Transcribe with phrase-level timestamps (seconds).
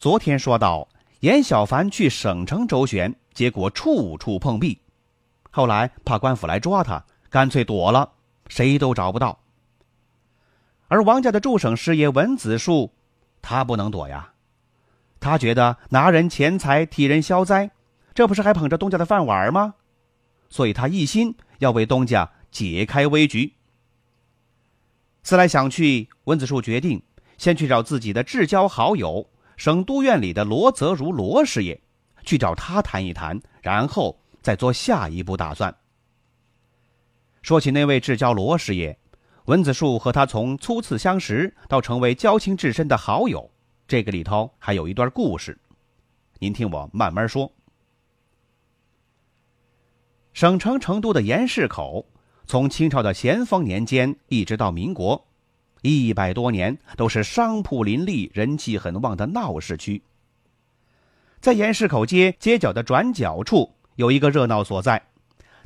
[0.00, 0.88] 昨天说到，
[1.20, 4.80] 严小凡去省城周旋，结果处处碰壁。
[5.50, 8.10] 后来怕官府来抓他，干脆躲了，
[8.48, 9.38] 谁都找不到。
[10.88, 12.94] 而王家的驻省师爷文子树，
[13.42, 14.32] 他不能躲呀。
[15.20, 17.70] 他觉得拿人钱财替人消灾，
[18.14, 19.74] 这不是还捧着东家的饭碗吗？
[20.48, 23.52] 所以他一心要为东家解开危局。
[25.22, 27.02] 思来想去，文子树决定
[27.36, 29.28] 先去找自己的至交好友。
[29.60, 31.78] 省督院里的罗泽如罗师爷，
[32.24, 35.76] 去找他谈一谈，然后再做下一步打算。
[37.42, 38.98] 说起那位至交罗师爷，
[39.44, 43.50] 文子树和他从初次相识到成为交情至深的好友，
[43.86, 45.60] 这个里头还有一段故事，
[46.38, 47.52] 您听我慢慢说。
[50.32, 52.06] 省城成都的盐市口，
[52.46, 55.22] 从清朝的咸丰年间一直到民国。
[55.82, 60.02] 一百多年都是商铺林立、人气很旺的闹市区。
[61.40, 65.02] 在盐市口街街角的转角处，有一个热闹所在，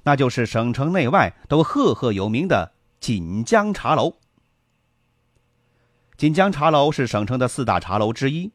[0.05, 4.15] 那就是省城内外都赫赫有名的锦江茶楼。
[6.17, 8.53] 锦江茶楼是省城的四大茶楼之一。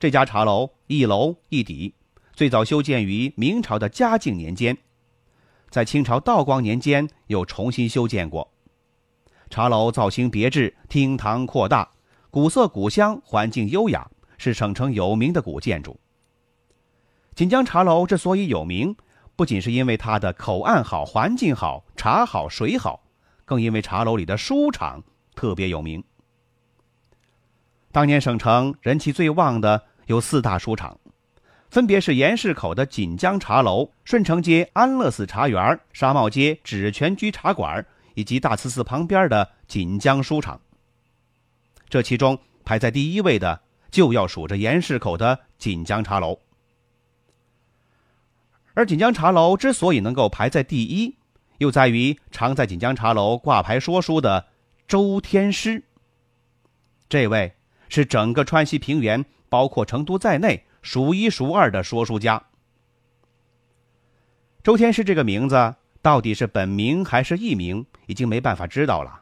[0.00, 1.92] 这家茶楼一楼一底，
[2.32, 4.78] 最早修建于明朝的嘉靖年间，
[5.68, 8.50] 在清朝道光年间又重新修建过。
[9.50, 11.88] 茶楼造型别致，厅堂扩大，
[12.30, 15.98] 古色古香，环境优雅，是省城有名的古建筑。
[17.34, 18.94] 锦江茶楼之所以有名，
[19.36, 23.02] 不仅是因为它的口岸好、环境好、茶好、水好，
[23.44, 25.02] 更因为茶楼里的书场
[25.34, 26.04] 特别有名。
[27.90, 30.98] 当年省城人气最旺的有四大书场，
[31.70, 37.86] 分别是盐市口的锦江茶楼、顺城街安乐寺茶园、沙帽街纸泉居茶馆。
[38.18, 40.60] 以及大慈寺旁边的锦江书场。
[41.88, 43.60] 这其中排在第一位的，
[43.92, 46.36] 就要数着盐市口的锦江茶楼。
[48.74, 51.14] 而锦江茶楼之所以能够排在第一，
[51.58, 54.48] 又在于常在锦江茶楼挂牌说书的
[54.88, 55.84] 周天师。
[57.08, 57.54] 这位
[57.88, 62.42] 是整个川西平原，包括成都在内数一数二的说书家。
[64.64, 65.76] 周天师这个名字。
[66.00, 69.20] 到底是本名还是艺名，已经没办法知道了。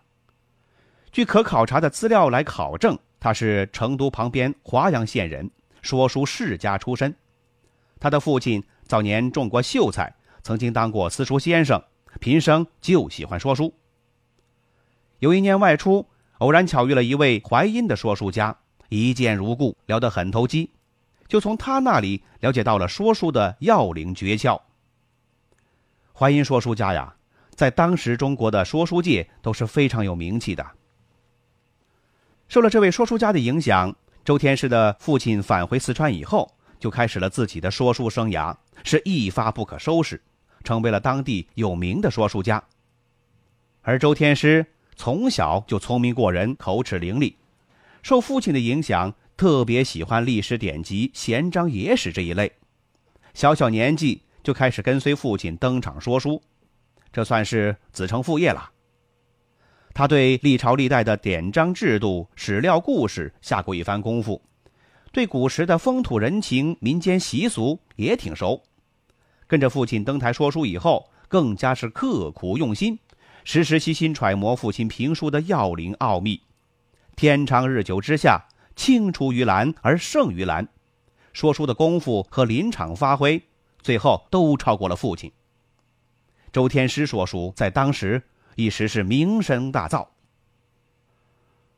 [1.13, 5.51] 据可考察的资料来考证，他是成都旁边华阳县人，
[5.83, 7.15] 说书世家出身。
[7.99, 11.83] 他的父亲早年种过秀才，曾经当过私塾先生，
[12.21, 13.75] 平生就喜欢说书。
[15.19, 16.07] 有一年外出，
[16.39, 18.57] 偶然巧遇了一位淮阴的说书家，
[18.89, 20.71] 一见如故，聊得很投机，
[21.27, 24.61] 就从他那里了解到了说书的要领诀窍。
[26.13, 27.17] 淮阴说书家呀，
[27.57, 30.65] 在当时中国的说书界都是非常有名气的。
[32.47, 40.23] 受了这位说书家的影响，周天师的父亲返回四川以后，就开始了自己的说书生涯，是一发不可收拾，
[40.63, 42.63] 成为了当地有名的说书家。
[43.83, 44.65] 而周天师
[44.95, 47.35] 从小就聪明过人，口齿伶俐，
[48.03, 52.53] 受父亲的影响，特别喜欢历史典籍、闲章野史这一类。
[53.33, 54.23] 小小年纪。
[54.47, 56.41] 就开始跟随父亲登场说书，
[57.13, 58.71] 这算是子承父业了。
[59.95, 64.43] 他对历朝历代的典章制度、史料故事下过一番功夫，
[65.11, 68.63] 对古时的风土人情、民间习俗也挺熟。
[69.47, 72.99] 跟着父亲登台说书以后，更加是刻苦用心，
[73.45, 76.43] 时时悉心揣摩父亲评书的要领奥秘。
[77.15, 80.69] 天长日久之下，青出于蓝而胜于蓝，
[81.33, 83.43] 说书的功夫和临场发挥。
[83.81, 85.33] 最后都超过了父亲。
[86.57, 88.23] 周天师说书在当时
[88.55, 90.09] 一时是名声大噪。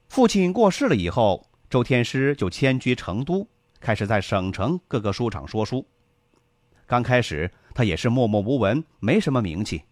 [0.09, 3.45] 父亲过世了以后，周天师就迁居成都，
[3.81, 5.85] 开始在省城各个书场说书。
[6.87, 9.83] 刚开始他也是默默无闻，没什么名气。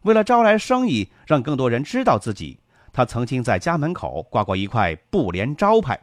[0.00, 2.58] 为了招来生意，让更多人知道自己，
[2.94, 6.00] 他曾经在家门口挂过一块布帘招牌，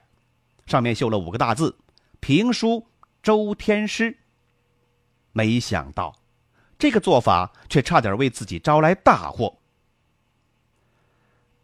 [0.67, 1.75] 上面绣了五个大字
[2.21, 2.85] ：“评书
[3.23, 4.15] 周天师。”
[5.33, 6.15] 没想到，
[6.77, 9.57] 这个做法却差点为自己招来大祸。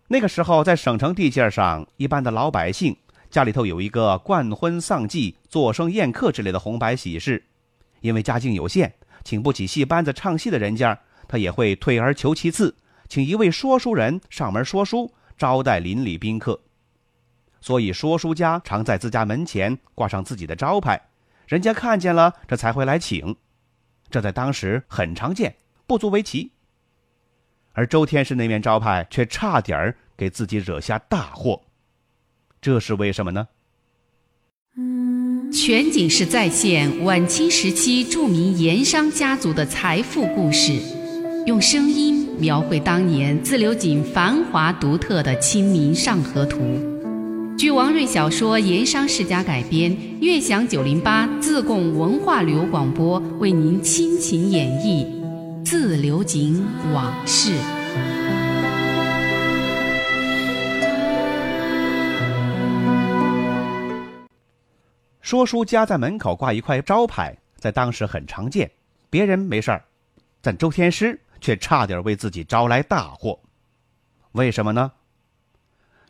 [0.07, 2.97] 那个时候，在省城地界上，一般的老百姓
[3.29, 7.43] 家里头有一个冠婚丧祭、做生宴客之类的红白喜事，
[8.01, 8.93] 因为家境有限，
[9.23, 10.99] 请不起戏班子唱戏的人家，
[11.29, 12.75] 他也会退而求其次，
[13.07, 16.59] 请一位说书人上门说书，招待邻里宾客。
[17.61, 20.99] 所以说书家常在自家门前挂上自己的招牌，
[21.47, 23.37] 人家看见了，这才会来请。
[24.11, 25.55] 这在当时很常见，
[25.87, 26.51] 不足为奇。
[27.71, 31.61] 而周天师那面招牌却差点儿给自己惹下大祸。
[32.59, 33.47] 这是为什么呢？
[35.51, 40.73] 全景式再现晚清时期著名盐商家族的财富故事，
[41.45, 46.59] 用声音描绘当年自流井繁华独特的《清明上河图》。
[47.61, 55.05] 据王瑞小说《盐商世家》改编，悦享九零八自贡文化旅游广播为您倾情演绎
[55.63, 57.51] 《自流井往事》。
[65.21, 68.71] 说书家在门口挂一块招牌，在当时很常见。
[69.11, 69.85] 别人没事儿，
[70.41, 73.39] 但周天师却差点为自己招来大祸。
[74.31, 74.91] 为什么呢？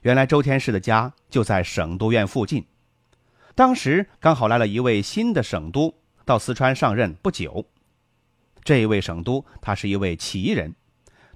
[0.01, 2.65] 原来周天师的家就在省督院附近，
[3.53, 5.93] 当时刚好来了一位新的省督，
[6.25, 7.65] 到四川上任不久。
[8.63, 10.75] 这位省督他是一位奇人，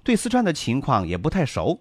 [0.02, 1.80] 对四川的情况也不太熟，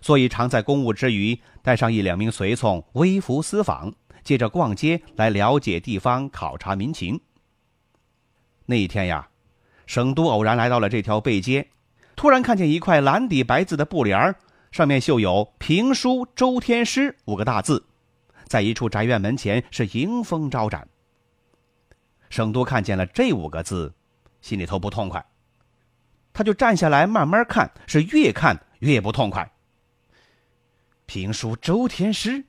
[0.00, 3.94] 所以常在公务之余带上一两名随从微服私访。
[4.24, 7.20] 借着逛街来了解地方、考察民情。
[8.66, 9.30] 那一天呀，
[9.84, 11.70] 省督偶然来到了这条背街，
[12.14, 14.32] 突然看见一块蓝底白字的布帘，
[14.72, 17.84] 上面绣有“评书周天师”五个大字，
[18.46, 20.88] 在一处宅院门前是迎风招展。
[22.30, 23.92] 省督看见了这五个字，
[24.40, 25.22] 心里头不痛快，
[26.32, 29.52] 他就站下来慢慢看，是越看越不痛快。
[31.04, 32.42] 评书周天师。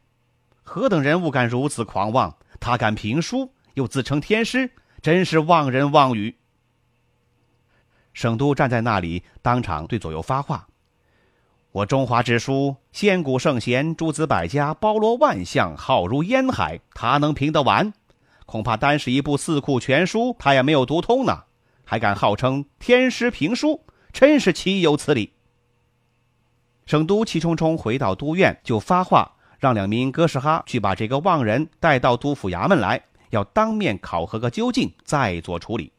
[0.63, 2.37] 何等人物敢如此狂妄？
[2.61, 4.71] 他敢评书，又自称天师，
[5.01, 6.37] 真是妄人妄语。
[8.13, 10.65] 省督站在那里，当场对左右发话
[11.73, 17.91] ：“我中华之书，仙古圣贤，诸子百家，包罗万象，浩如烟海，他能评得完？
[18.45, 21.45] 恐怕单是一部四库全书，他也没有读通呢，
[21.83, 25.33] 还敢号称天师评书，真是岂有此理！”
[26.85, 29.33] 省督气冲冲回到都院，就发话。
[29.57, 35.91] 让两名哥斯哈去把这个妄人带到督府衙门来，要当面考核个究竟，再做处理。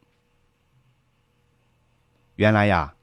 [2.37, 2.95] 原来呀，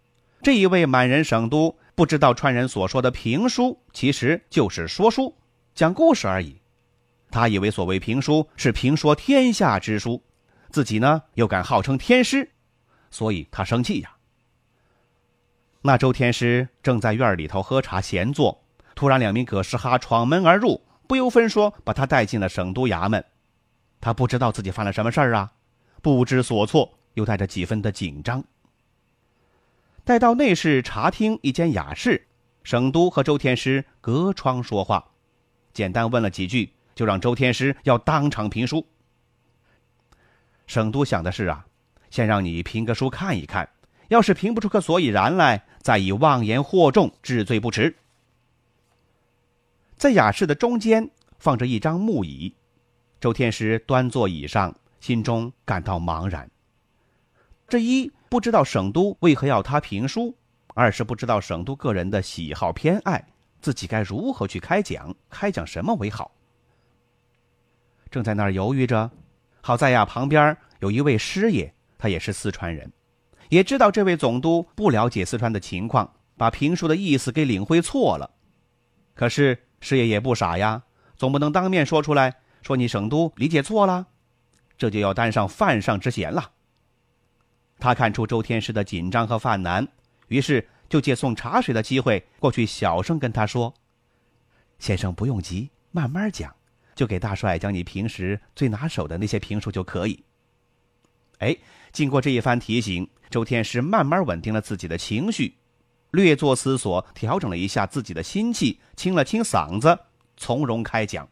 [0.43, 5.35] 这一位满人省督不知道川人所说的评书其实就是说书、
[5.75, 6.59] 讲故事而已。
[7.29, 10.21] 他以为所谓评书是评说天下之书，
[10.69, 12.49] 自己呢又敢号称天师，
[13.09, 14.15] 所以他生气呀。
[15.81, 18.63] 那周天师正在院里头喝茶闲坐。
[18.93, 23.23] 突然，两名葛氏哈闯门而入，不由分说把他带进了省督衙门。
[23.99, 25.51] 他不知道自己犯了什么事儿啊，
[26.01, 28.43] 不知所措，又带着几分的紧张。
[30.03, 32.27] 待到内室茶厅一间雅室，
[32.63, 35.11] 省督和周天师隔窗说话，
[35.73, 38.85] 简单问了几句，就让周天师要当场评书。
[40.65, 41.65] 省督想的是啊，
[42.09, 43.69] 先让你评个书看一看，
[44.07, 47.95] 要是评不出个所以然来，再以妄言惑众治罪不迟。
[49.97, 52.55] 在雅室的中间放着一张木椅，
[53.19, 56.49] 周天师端坐椅上，心中感到茫然。
[57.67, 60.33] 这一不知道省都为何要他评书，
[60.73, 63.21] 二是不知道省都个人的喜好偏爱，
[63.59, 66.31] 自己该如何去开讲，开讲什么为好。
[68.09, 69.11] 正在那儿犹豫着，
[69.59, 72.89] 好在呀，旁边有一位师爷，他也是四川人，
[73.49, 78.31] 也知道这位总督不了解四川的情况，把评书的意思给领会错了。
[79.13, 79.67] 可是。
[79.83, 80.83] 师爷也不傻呀，
[81.17, 84.05] 总不能当面说出来，说你省都理解错了，
[84.77, 86.51] 这就要担上犯上之嫌了。
[87.81, 89.85] 他看出周天师的紧张和犯难，
[90.27, 93.73] 于是就借送茶水的机会过去，小声跟他说
[94.77, 96.55] ：“先生不用急，慢慢讲，
[96.93, 100.23] 就给大帅讲你平时最拿手的那些评书就可以。”
[101.39, 101.57] 哎，
[101.91, 105.55] 经过这一番提醒，周天师慢慢稳定了自己的情绪。
[106.11, 109.97] 略作思索，调整了一下自己的心气，清了清嗓子，
[110.37, 111.27] 从容开讲。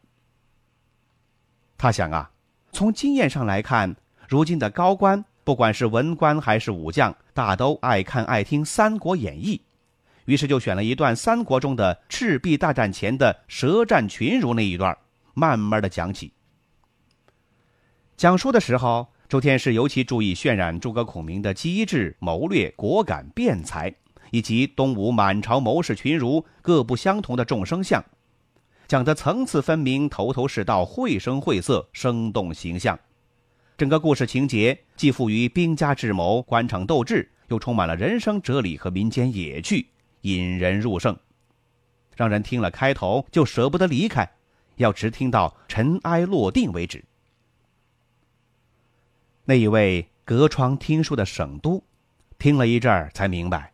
[1.78, 2.32] 他想啊，
[2.72, 3.94] 从经验上来看，
[4.26, 9.56] 如今的高官，不管是文官还是武将，大都爱看爱听《三国演义》，
[10.26, 14.96] 于是就选了一段三国中的赤壁大战前的舌战群儒那一段，
[15.34, 16.32] 慢慢的讲起。
[18.16, 23.92] 讲述的时候，周天师尤其注意渲染诸葛孔明的机智、谋略、果敢、辩才。
[24.30, 28.04] 以及东吴满朝谋士群儒各不相同的众生相，
[28.86, 32.96] 讲得层次分明、头头是道、绘声绘色、生动形象。
[33.80, 39.86] 整个故事情节既富于兵家智谋、官场斗志，又充满了人生哲理和民间野趣，
[40.20, 41.18] 引人入胜，
[42.14, 44.30] 让人听了开头就舍不得离开，
[44.76, 47.02] 要直听到尘埃落定为止。
[49.46, 51.82] 那一位隔窗听书的省都，
[52.38, 53.72] 听了一阵儿才明白，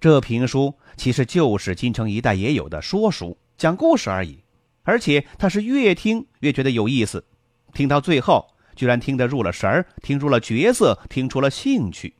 [0.00, 4.42] 这评书其实就是京城一带也有的说书、讲故事而已，
[4.82, 7.24] 而且他是越听越觉得有意思，
[7.72, 8.52] 听到最后。
[8.74, 12.14] 居然听得入了神儿，听出了角色，听出了兴趣。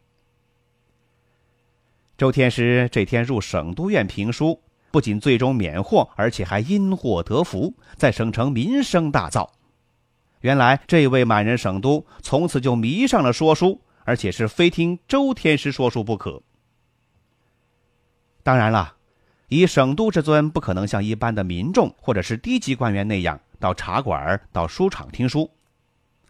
[2.16, 9.48] 周天师这天入省督院评书，不仅最终免祸，而且还因祸得福，在省城名声大噪。
[10.40, 16.42] 原来这位满人省督从此就迷上了说书，而且是非听周天师说书不可。
[18.42, 18.94] 当然了，
[19.48, 25.50] 以省督之尊，不可能像一般的民众或者是低级官员那样到茶馆、到书场听书。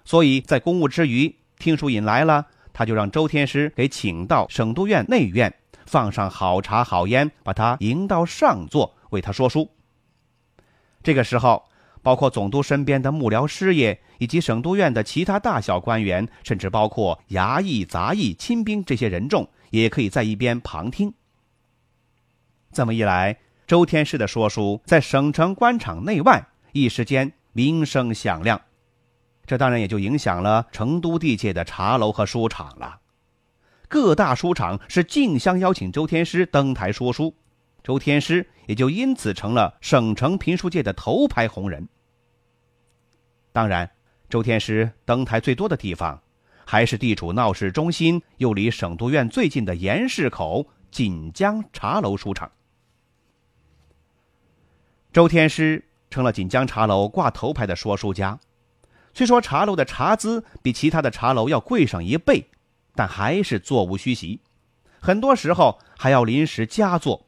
[0.05, 5.55] 所以在公务之余，听书瘾来了，他就让周天师给请到省督院内院，
[5.87, 9.71] 放上好茶好烟，把他迎到上座，为他说书。
[11.03, 11.65] 这个时候，
[12.03, 21.13] 包括总督身边的幕僚师爷，以及省督院的其他大小官员，甚至包括衙役、杂役、亲兵这些人众，也可以在一边旁听。
[22.73, 28.61] 这么一来，周天师的说书在省城官场内外一时间名声响亮。
[29.47, 33.01] 这当然也就影响了成都地界的茶楼和书场了，
[33.89, 37.35] 各大书场是竞相邀请周天师登台说书，
[37.83, 41.87] 周天师也就因此成了省城评书界的头牌红人。
[43.53, 43.91] 当然，
[44.31, 46.23] 周天师登台最多的地方，
[46.65, 52.51] 还是地处闹市中心又离省督院最近的盐市口锦江茶楼书场。
[55.13, 58.41] 周天师成了锦江茶楼挂头牌的说书家。
[59.15, 62.45] 虽说茶楼的茶资比其他的茶楼要贵上一倍，
[62.97, 64.41] 但还是座无虚席，
[65.01, 67.25] 很多时候还要临时加座。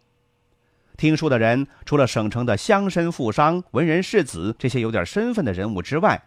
[0.96, 6.20] 听书的人除了省城的乡绅、富商、文人士子这些有点身份的人物之外，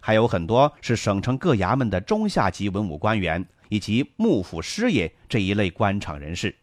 [0.00, 6.54] 还有很多是省城各衙门的中下级文武官员以及幕府师爷这一类官场人士。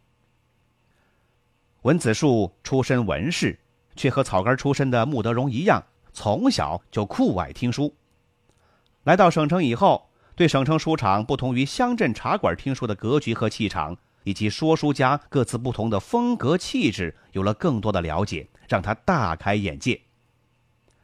[1.84, 3.60] 文子树出身文士，
[3.96, 7.94] 却和草根出身的穆德荣一样，从小就酷爱听书。
[9.03, 20.00] 来到省城以后，对省城书场不同于乡镇茶馆听书的格局和气场，以及说书家各自不同的风格气质，有了更多的了解，让他大开眼界。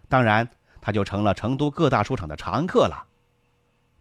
[0.09, 0.47] 当然，
[0.81, 3.07] 他就成了成都各大书场的常客了。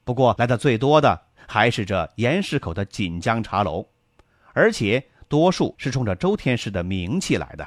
[0.04, 3.86] 不过，来的最多的还是这盐市口的锦江茶楼，
[4.52, 7.66] 而且多数是冲着周天师的名气来的。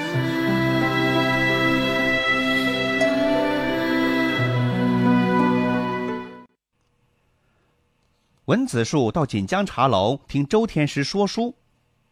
[8.45, 11.55] 文子树到锦江茶楼听周天师说书，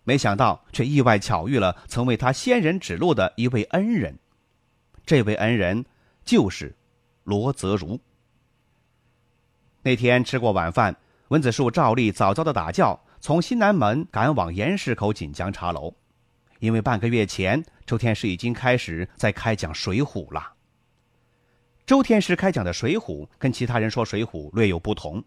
[0.04, 4.16] 没想到却意外巧遇了曾为他仙人指路的一位恩人。
[5.08, 5.84] 这位恩人
[6.24, 6.76] 就是
[7.24, 8.00] 罗泽如。
[9.82, 10.96] 那天吃过晚饭，
[11.30, 15.92] 文子树照例早早的打轿，从西南门赶往盐市口锦江茶楼，
[16.60, 20.54] 因为半个月前周天师已经开始在开讲《水浒》了。
[21.88, 25.24] 周天师开讲的《水浒》跟其他人说《水浒》略有不同。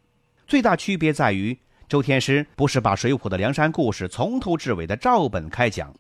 [0.53, 5.91] 最大区别在于，周天师不是把《水浒》的梁山故事从头至尾的照本开讲，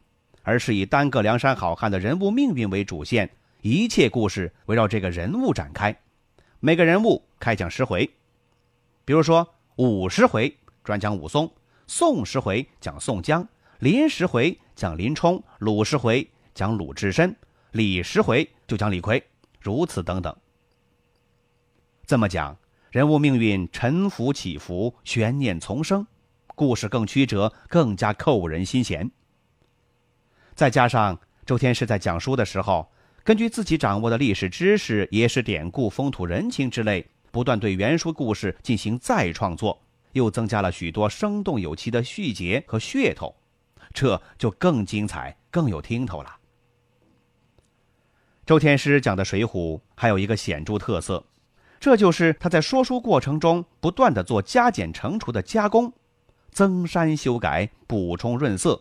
[0.42, 3.30] 而是以单个梁山好汉的人物命运为主线，
[3.62, 5.98] 一切故事围绕这个人物展开，
[6.60, 8.04] 每个人物开讲十回。
[9.06, 10.54] 比如说，五十回
[10.84, 11.50] 专讲武松，
[11.86, 17.34] 宋十回讲宋江，林十回讲林冲，鲁十回讲鲁智深，
[17.70, 19.22] 李十回就讲李逵，
[19.62, 20.36] 如此等等。
[22.04, 22.54] 这么讲。
[22.92, 26.06] 人物命运沉浮起伏，悬念丛生，
[26.54, 29.10] 故事更曲折，更加扣人心弦。
[30.54, 32.86] 再加上周天师在讲书的时候，
[33.24, 39.80] 根据自己掌握的历史知识、野史典故、风土人情之类，不断对原书故事进行再创作，
[40.12, 43.34] 又增加了许多生动有趣的细节和噱头，
[43.94, 46.36] 这就更精彩、更有听头了。
[48.44, 51.24] 周天师讲的《水浒》还有一个显著特色。
[51.82, 55.92] 这就是他在说书过程中不断的做加减乘除的加工，
[56.52, 58.80] 增删修改，补充润色，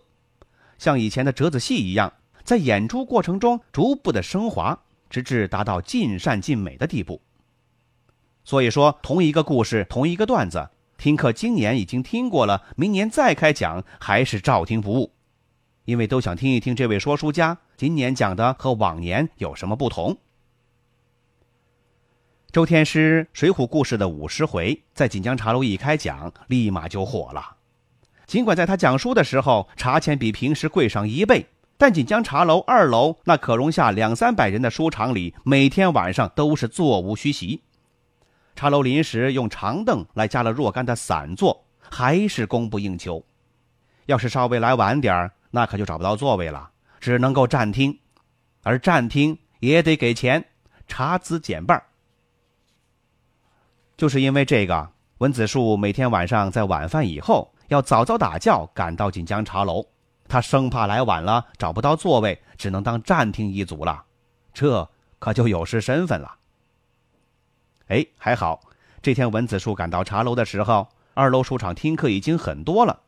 [0.77, 4.77] 像以前的折子戏一样，在演出过程中逐步的升华，
[5.09, 7.19] 直至达到尽善尽美的地步。
[8.43, 15.11] 所以说，同一个故事，同一个段子，听课今年已经听过了，明年再开讲还是照听不误，
[15.85, 20.15] 因为都想听一听这位说书家今年讲的和往年有什么不同。
[22.51, 27.55] 周天师《水浒故事》的五十回，在锦江茶楼一开讲，立马就火了。
[28.27, 31.45] 尽管在他讲书的时候，茶钱比平时贵上一倍，
[31.77, 37.61] 但锦江茶楼二楼那可容下两三百人的书场里，每天晚上都是座无虚席。
[38.53, 43.23] 茶楼临时用长凳来加了若干的散座，还是供不应求。
[44.07, 47.97] 要是稍微来晚点儿，那可就找不到座位了，只能够站听，
[48.63, 50.43] 而站听也得给钱，
[50.85, 51.81] 茶资减半。
[54.01, 54.89] 就是因为这个，
[55.19, 59.85] 文子树每天晚上在晚饭以后要早早打轿赶到锦江茶楼，
[60.27, 64.03] 他生怕来晚了找不到座位，只能当站听一族了，
[64.55, 64.89] 这
[65.19, 66.35] 可就有失身份了。
[67.89, 68.59] 哎，还好，
[69.03, 73.01] 这天文子树赶到茶楼的时候，二楼书场听课已经很多了，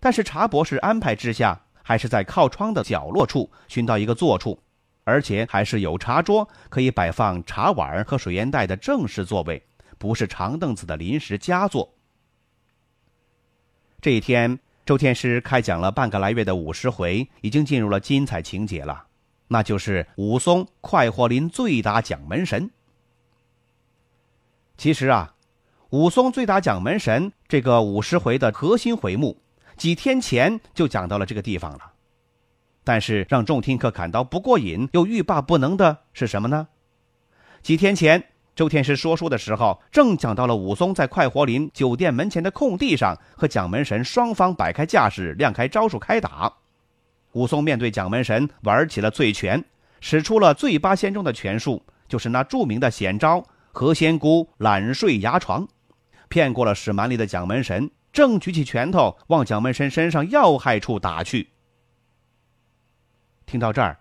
[0.00, 4.60] 但是茶博士安排之下，还是在靠窗的角落处寻到一个坐处，
[5.04, 9.62] 而且还是有茶桌可以摆放茶碗和水烟袋的正式座位。
[9.98, 11.94] 不是长凳子的临时佳作。
[14.00, 19.06] 这一天，周天师开讲了半个来月的五十回，已经进入了精彩情节了，
[19.48, 22.70] 那就是武松快活林醉打蒋门神。
[24.76, 25.34] 其实啊，
[25.90, 29.40] 武松醉打蒋门神这个五十回的核心回目，
[29.76, 31.92] 几天前就讲到了这个地方了。
[32.84, 36.68] 但是让众听客感到不过瘾又欲罢不能的是什么呢？
[37.62, 38.22] 几天前。
[38.56, 46.50] 周天师说书的时候，正讲到了武松在快活林酒店门前的空地上和蒋门神双方摆开架势，亮开招数开打。
[47.32, 49.62] 武松面对蒋门神玩起了醉拳，
[50.00, 55.68] 使出了醉八仙中的拳术，就是那著名的险招“何仙姑懒睡牙床”，
[56.30, 61.50] 骗过了使蛮力的蒋门神，正举起拳头往蒋门神身上要害处打去。
[63.44, 63.98] 听到这儿，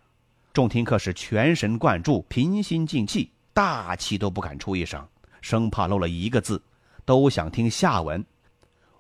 [0.53, 3.31] 众听客是全神贯注，平心静气。
[3.55, 5.07] 大气都不敢出一声，
[5.39, 6.61] 生怕漏了一个字，
[7.05, 8.25] 都想听下文。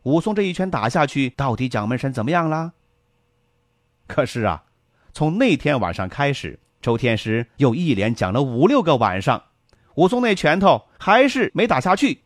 [0.03, 2.71] 武松这一拳打下去，到底蒋门神怎么样了？
[4.07, 4.63] 可是啊，
[5.11, 9.43] 从那天晚上开始，周天师又一连讲了五六个晚上，
[9.95, 12.21] 武松那拳头还是没打下去。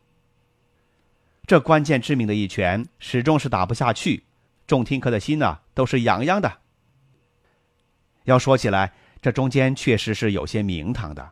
[1.47, 4.23] 这关键致命的一拳始终是打不下去，
[4.67, 6.59] 众听客的心呐都是痒痒的。
[8.25, 11.31] 要说起来，这中间确实是有些名堂的。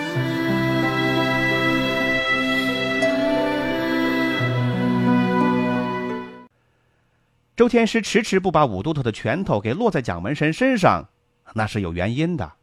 [7.61, 11.09] 周天师迟迟不把武都头的拳头给落在蒋门神身上，
[11.53, 12.53] 那是有原因的。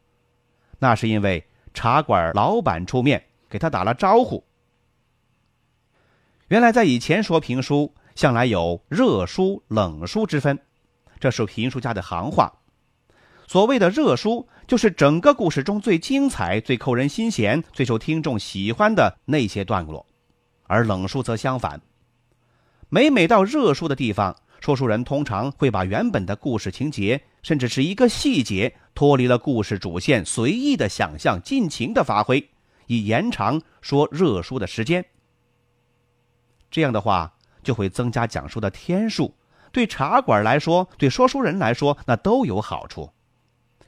[0.79, 4.43] 那是因为茶馆老板出面给他打了招呼。
[6.49, 10.59] 原来在以前说评书，向来有热书、冷书之分，
[11.17, 12.51] 这是评书家的行话。
[13.47, 20.05] 所谓的热书，就是整个故事中最精彩、最扣人心弦、最受听众喜欢的那些段落；
[20.67, 21.79] 而冷书则相反。
[22.89, 32.49] 每每到热书的地方，说书人通常会把原本的故事情节，甚至是一个细节脱离了故事主线，随意的想象，尽情的发挥，
[32.87, 35.05] 以延长说热书的时间。
[36.69, 39.33] 这样的话，就会增加讲述的天数，
[39.71, 43.09] 对茶馆来说，对说书人来说，那都有好处。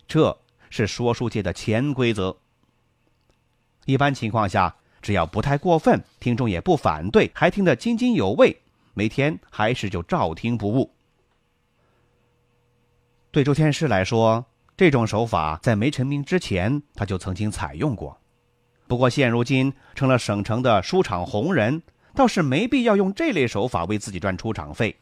[0.07, 0.37] 这
[0.69, 2.37] 是说书界的潜规则。
[3.85, 8.61] 一般情况下，只要不太过分，听众也不反对，还听得津津有味。
[8.93, 10.93] 每天还是就照听不误。
[13.31, 18.17] 对周天师来说，这种手法在没成名之前他就曾经采用过。
[18.87, 21.81] 不过现如今成了省城的书场红人，
[22.13, 24.93] 倒是没必要用这类手法为自己赚出场费。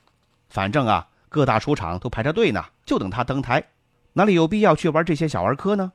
[0.49, 3.63] 反正啊，各大书场都排着队呢，就等他登台，
[4.13, 5.91] 哪里有必要去玩这些小儿科呢？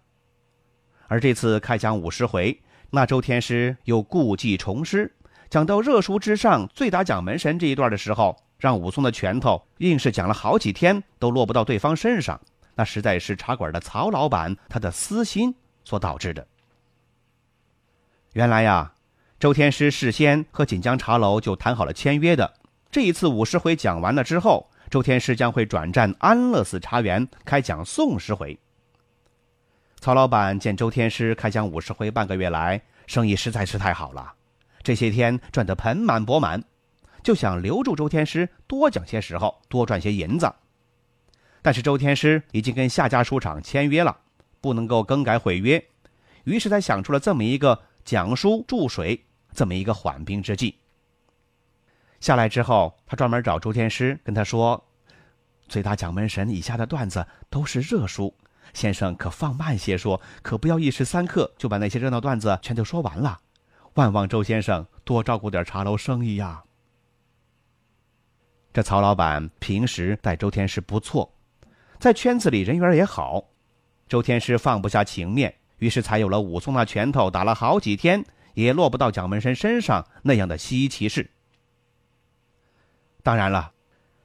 [1.06, 5.14] 而这次开讲五十回，那周天师又故技重施。
[5.54, 12.40] 讲到热书之上醉打蒋门神这一段的时候，让武松的拳头硬是讲了好几天都落不到对方身上，
[12.74, 16.44] 那实在是茶馆的曹老板他的私心所导致的。
[18.32, 18.94] 原来呀，
[19.38, 22.52] 周天师事先和锦江茶楼就谈好了签约的。
[22.90, 28.58] 这一次五十回讲完了之后，周天师将会转战安乐寺茶园开讲宋十回。
[30.00, 34.32] 曹老板见周天师开讲五十回半个月来生意实在是太好了，
[34.84, 36.62] 这些天赚得盆满钵满，
[37.22, 40.52] 就想留住周天师多讲些时候，多赚些银子。
[41.62, 44.14] 但是周天师已经跟夏家书场签约了，
[44.60, 45.82] 不能够更改毁约，
[46.44, 50.78] 于是他想出了这么一个讲书注水这么一个缓兵之计。
[52.20, 54.84] 下来之后，他专门找周天师跟他说
[55.66, 58.34] ：“最大蒋门神以下的段子都是热书，
[58.74, 63.40] 先生可放慢些说，可不要一时三刻就把那些热闹段子全都说完了。
[63.94, 66.64] 万望周先生多照顾点茶楼生意呀。”
[68.72, 71.32] 这曹老板平时待周天师不错，
[72.00, 73.44] 在圈子里人缘也好，
[74.08, 81.30] 周天师放不下情面，于是才有了武松那拳头打了好几天也落不到蒋门神身上那样的稀奇事。
[83.22, 83.72] 当然了，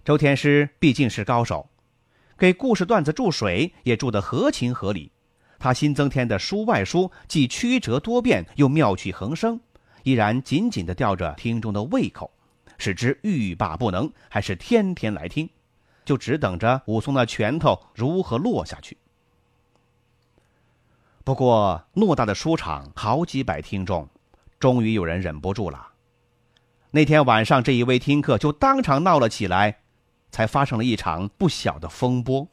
[0.03, 1.69] 周天师毕竟是高手，
[2.35, 5.11] 给故事段子注水也注得合情合理。
[5.59, 9.59] 他新增添的书外书既曲折多变，又妙趣横生，
[10.03, 12.31] 依然紧紧地吊着听众的胃口，
[12.77, 15.49] 使之欲罢不能，还是天天来听，
[16.05, 18.97] 就只等着武松的拳头如何落下去。
[21.25, 24.07] 不过，偌大的书场，好几百听众，
[24.59, 25.89] 终于有人忍不住了。
[26.91, 29.81] 那天晚上，这一位听客就当场闹了起来，
[30.31, 32.47] 才发生了一场不小的风波。